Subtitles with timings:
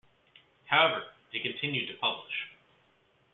[0.65, 2.33] However, it continued to publish.